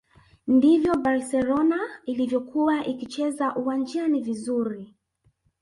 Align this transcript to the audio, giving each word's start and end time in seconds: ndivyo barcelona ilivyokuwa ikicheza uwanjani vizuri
ndivyo 0.53 0.93
barcelona 1.03 1.79
ilivyokuwa 2.05 2.85
ikicheza 2.85 3.55
uwanjani 3.55 4.21
vizuri 4.21 4.95